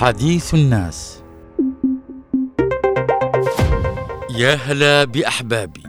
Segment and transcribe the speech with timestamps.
[0.00, 1.22] حديث الناس.
[4.30, 5.82] يا هلا بأحبابي.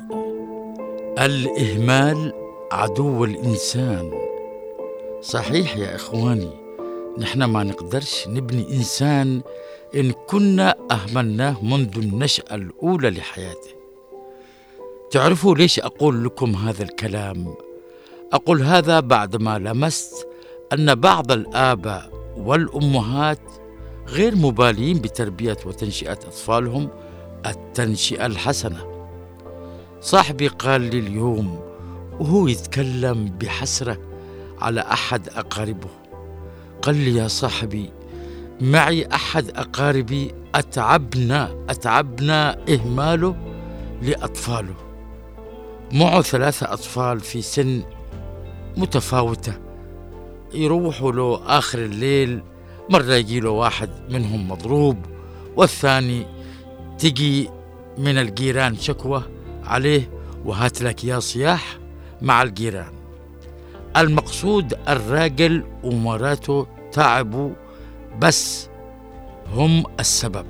[1.20, 2.34] الإهمال
[2.72, 4.12] عدو الإنسان.
[5.22, 6.52] صحيح يا إخواني
[7.18, 9.42] نحن ما نقدرش نبني إنسان
[9.96, 13.72] إن كنا أهملناه منذ النشأة الأولى لحياته.
[15.12, 17.56] تعرفوا ليش أقول لكم هذا الكلام؟
[18.34, 20.28] أقول هذا بعدما لمست
[20.74, 23.67] أن بعض الآباء والأمهات
[24.08, 26.90] غير مبالين بتربية وتنشئة أطفالهم
[27.46, 29.10] التنشئة الحسنة.
[30.02, 31.60] صاحبي قال لي اليوم
[32.20, 33.98] وهو يتكلم بحسرة
[34.62, 35.90] على أحد أقاربه.
[36.82, 37.90] قال لي يا صاحبي
[38.62, 43.36] معي أحد أقاربي أتعبنا أتعبنا إهماله
[44.02, 44.76] لأطفاله.
[45.92, 47.84] معه ثلاثة أطفال في سن
[48.78, 49.54] متفاوتة.
[50.54, 52.44] يروحوا له آخر الليل
[52.90, 54.98] مرة يجي له واحد منهم مضروب
[55.56, 56.26] والثاني
[57.00, 57.50] تجي
[57.98, 59.24] من الجيران شكوى
[59.64, 60.10] عليه
[60.46, 61.78] وهات لك يا صياح
[62.22, 62.94] مع الجيران.
[63.98, 67.52] المقصود الراجل ومراته تعبوا
[68.20, 68.70] بس
[69.54, 70.46] هم السبب.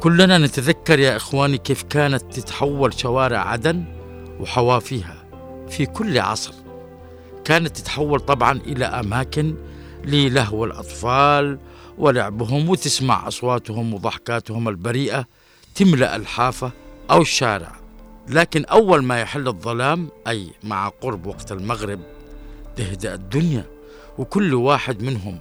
[0.00, 3.84] كلنا نتذكر يا إخواني كيف كانت تتحول شوارع عدن
[4.40, 5.24] وحوافيها
[5.68, 6.54] في كل عصر.
[7.44, 9.54] كانت تتحول طبعا إلى أماكن
[10.04, 11.58] للهو الأطفال
[11.98, 15.26] ولعبهم وتسمع أصواتهم وضحكاتهم البريئة
[15.74, 16.70] تملأ الحافة
[17.10, 17.72] أو الشارع.
[18.28, 22.00] لكن أول ما يحل الظلام أي مع قرب وقت المغرب
[22.76, 23.64] تهدأ الدنيا
[24.18, 25.38] وكل واحد منهم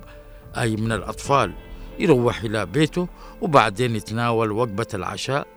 [0.58, 1.54] أي من الأطفال
[2.00, 3.08] يروح إلى بيته
[3.42, 5.48] وبعدين يتناول وجبة العشاء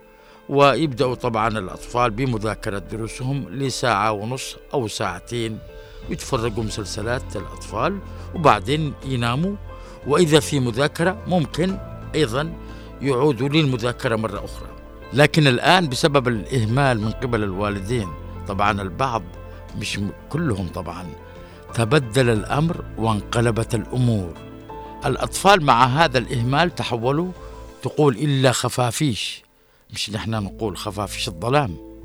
[0.49, 5.59] ويبدأوا طبعا الأطفال بمذاكرة دروسهم لساعة ونص أو ساعتين.
[6.09, 7.99] ويتفرجوا مسلسلات الأطفال
[8.35, 9.55] وبعدين يناموا.
[10.07, 11.77] وإذا في مذاكرة ممكن
[12.15, 12.53] أيضا
[13.01, 14.67] يعودوا للمذاكرة مرة أخرى.
[15.13, 18.07] لكن الآن بسبب الإهمال من قبل الوالدين
[18.47, 19.23] طبعا البعض
[19.77, 19.99] مش
[20.29, 21.05] كلهم طبعا
[21.73, 24.33] تبدل الأمر وانقلبت الأمور.
[25.05, 27.31] الأطفال مع هذا الإهمال تحولوا
[27.81, 29.43] تقول إلا خفافيش.
[29.93, 31.96] مش نحن نقول خفافيش الظلام.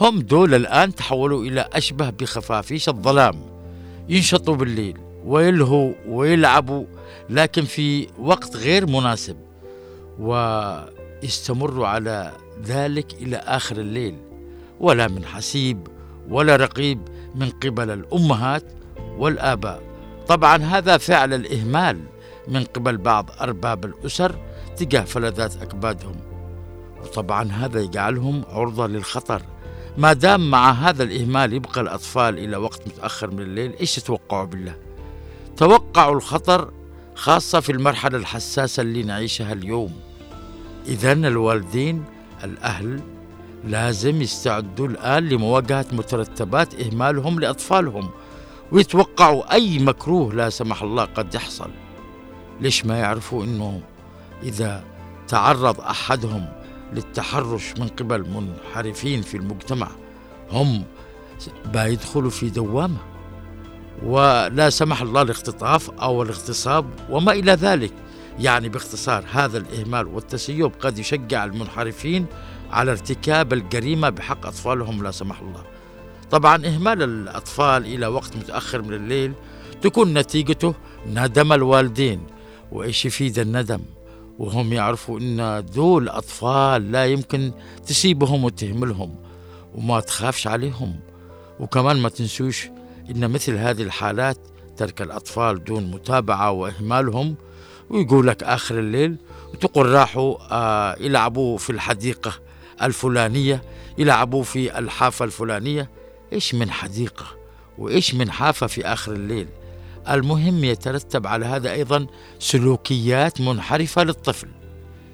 [0.00, 3.34] هم دول الآن تحولوا إلى أشبه بخفافيش الظلام.
[4.08, 6.84] ينشطوا بالليل ويلهوا ويلعبوا
[7.30, 9.36] لكن في وقت غير مناسب.
[10.18, 12.32] ويستمروا على
[12.64, 14.16] ذلك إلى آخر الليل.
[14.80, 15.88] ولا من حسيب
[16.28, 17.00] ولا رقيب
[17.34, 18.64] من قبل الأمهات
[19.18, 19.82] والآباء.
[20.28, 22.00] طبعا هذا فعل الإهمال
[22.48, 24.34] من قبل بعض أرباب الأسر
[24.76, 26.16] تجاه فلذات أكبادهم.
[27.02, 29.42] وطبعا هذا يجعلهم عرضة للخطر.
[29.98, 34.74] ما دام مع هذا الإهمال يبقى الأطفال إلى وقت متأخر من الليل إيش تتوقعوا بالله؟
[35.56, 36.70] توقعوا الخطر
[37.14, 39.92] خاصة في المرحلة الحساسة اللي نعيشها اليوم.
[40.86, 42.04] إذا الوالدين
[42.44, 43.00] الأهل
[43.64, 48.10] لازم يستعدوا الآن لمواجهة مترتبات إهمالهم لأطفالهم
[48.72, 51.70] ويتوقعوا أي مكروه لا سمح الله قد يحصل.
[52.60, 53.80] ليش ما يعرفوا أنه
[54.42, 54.84] إذا
[55.28, 56.48] تعرض أحدهم
[56.92, 59.88] للتحرش من قبل منحرفين في المجتمع.
[60.50, 60.84] هم
[61.72, 62.96] بيدخلوا في دوامة.
[64.02, 67.92] ولا سمح الله الاختطاف أو الاغتصاب وما إلى ذلك.
[68.38, 72.26] يعني باختصار هذا الإهمال والتسيب قد يشجع المنحرفين
[72.70, 75.62] على ارتكاب الجريمة بحق أطفالهم لا سمح الله.
[76.30, 79.32] طبعا إهمال الأطفال إلى وقت متأخر من الليل
[79.82, 80.74] تكون نتيجته
[81.06, 82.20] ندم الوالدين
[82.72, 83.80] وإيش يفيد الندم؟
[84.38, 87.52] وهم يعرفوا إن دول أطفال لا يمكن
[87.86, 89.14] تسيبهم وتهملهم
[89.74, 91.00] وما تخافش عليهم.
[91.60, 92.68] وكمان ما تنسوش
[93.10, 94.38] إن مثل هذه الحالات
[94.76, 97.34] ترك الأطفال دون متابعة وإهمالهم
[97.90, 99.16] ويقول لك آخر الليل
[99.54, 102.32] وتقول راحوا آه يلعبوا في الحديقة
[102.82, 103.62] الفلانية
[103.98, 105.90] يلعبوا في الحافة الفلانية.
[106.32, 107.26] إيش من حديقة؟
[107.78, 109.46] وإيش من حافة في آخر الليل؟
[110.10, 112.06] المهم يترتب على هذا أيضا
[112.38, 114.48] سلوكيات منحرفة للطفل.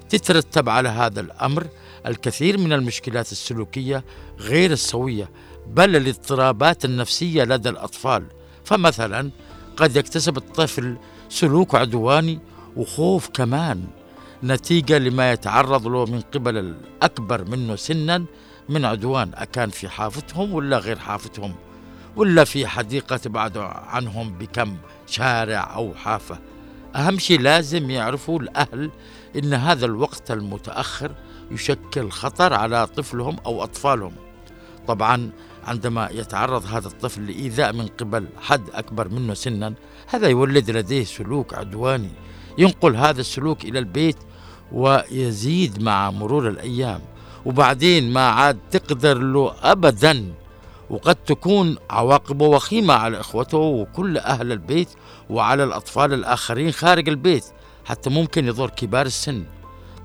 [0.09, 1.67] تترتب على هذا الأمر
[2.07, 4.03] الكثير من المشكلات السلوكية
[4.39, 5.29] غير السوية
[5.67, 8.23] بل الاضطرابات النفسية لدى الأطفال.
[8.63, 9.31] فمثلا
[9.77, 10.97] قد يكتسب الطفل
[11.29, 12.39] سلوك عدواني
[12.75, 13.83] وخوف كمان
[14.43, 18.25] نتيجة لما يتعرض له من قبل الأكبر منه سنا
[18.69, 21.55] من عدوان أكان في حافتهم ولا غير حافتهم.
[22.15, 24.77] ولا في حديقة تبعد عنهم بكم
[25.07, 26.39] شارع أو حافة؟
[26.95, 28.91] أهم شيء لازم يعرفوا الأهل
[29.35, 31.11] إن هذا الوقت المتأخر
[31.51, 34.13] يشكل خطر على طفلهم أو أطفالهم.
[34.87, 35.29] طبعا
[35.63, 39.73] عندما يتعرض هذا الطفل لإيذاء من قبل حد أكبر منه سنا
[40.07, 42.09] هذا يولد لديه سلوك عدواني.
[42.57, 44.17] ينقل هذا السلوك إلى البيت
[44.71, 47.01] ويزيد مع مرور الأيام.
[47.45, 50.33] وبعدين ما عاد تقدر له أبدا
[50.89, 54.89] وقد تكون عواقبه وخيمة على إخوته وكل أهل البيت
[55.29, 57.45] وعلى الأطفال الآخرين خارج البيت
[57.85, 59.43] حتى ممكن يضر كبار السن.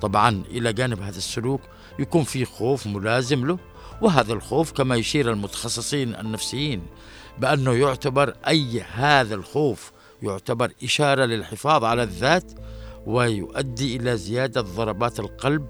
[0.00, 1.60] طبعا إلى جانب هذا السلوك
[1.98, 3.58] يكون في خوف ملازم له
[4.02, 6.82] وهذا الخوف كما يشير المتخصصين النفسيين
[7.38, 9.92] بأنه يعتبر أي هذا الخوف
[10.22, 12.52] يعتبر إشارة للحفاظ على الذات
[13.06, 15.66] ويؤدي إلى زيادة ضربات القلب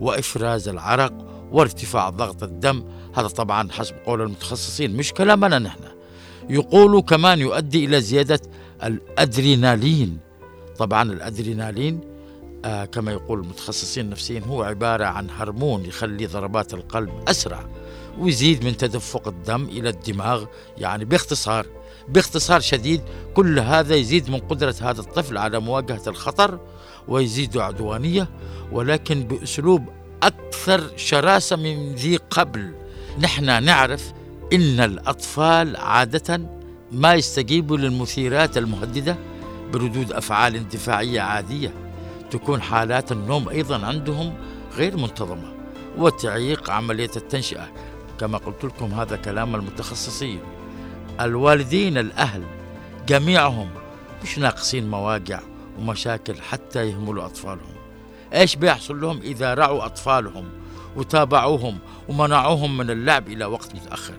[0.00, 2.84] وإفراز العرق وارتفاع ضغط الدم.
[3.14, 4.96] هذا طبعا حسب قول المتخصصين.
[4.96, 5.80] مش كلامنا نحن.
[6.50, 8.40] يقولوا كمان يؤدي إلى زيادة
[8.84, 10.18] الأدرينالين.
[10.78, 12.00] طبعا الأدرينالين
[12.64, 17.64] آه كما يقول المتخصصين النفسيين هو عبارة عن هرمون يخلي ضربات القلب أسرع
[18.18, 20.44] ويزيد من تدفق الدم إلى الدماغ
[20.78, 21.66] يعني باختصار.
[22.08, 23.00] باختصار شديد
[23.34, 26.60] كل هذا يزيد من قدرة هذا الطفل على مواجهة الخطر
[27.08, 28.28] ويزيد عدوانية
[28.72, 29.84] ولكن بأسلوب
[30.22, 32.72] أكثر شراسة من ذي قبل.
[33.18, 34.12] نحن نعرف
[34.52, 36.40] إن الأطفال عادة
[36.92, 39.16] ما يستجيبوا للمثيرات المهددة
[39.72, 41.74] بردود أفعال اندفاعية عادية.
[42.30, 44.34] تكون حالات النوم أيضا عندهم
[44.76, 45.52] غير منتظمة
[45.98, 47.72] وتعيق عملية التنشئة.
[48.20, 50.40] كما قلت لكم هذا كلام المتخصصين.
[51.20, 52.42] الوالدين الأهل
[53.08, 53.70] جميعهم
[54.22, 55.40] مش ناقصين مواجع
[55.78, 57.71] ومشاكل حتى يهملوا أطفالهم.
[58.34, 60.48] إيش بيحصل لهم إذا رعوا أطفالهم
[60.96, 64.14] وتابعوهم ومنعوهم من اللعب إلى وقت متأخر؟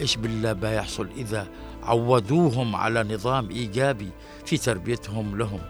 [0.00, 1.48] إيش بالله بيحصل إذا
[1.82, 4.10] عودوهم على نظام إيجابي
[4.46, 5.60] في تربيتهم لهم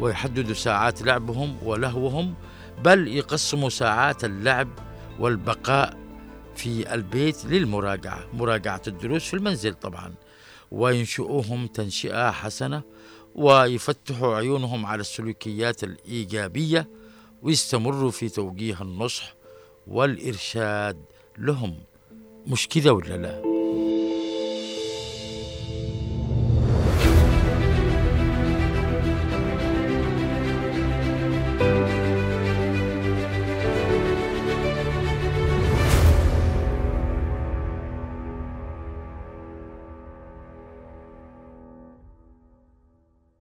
[0.00, 2.34] ويحددوا ساعات لعبهم ولهوهم
[2.84, 4.68] بل يقسموا ساعات اللعب
[5.18, 5.96] والبقاء
[6.56, 10.14] في البيت للمراجعة مراجعة الدروس في المنزل طبعا
[10.70, 12.82] وينشئوهم تنشئة حسنة
[13.34, 16.88] ويفتحوا عيونهم على السلوكيات الإيجابية
[17.44, 19.34] ويستمروا في توجيه النصح
[19.86, 21.04] والإرشاد
[21.38, 21.78] لهم
[22.46, 23.53] مش كده ولا لا؟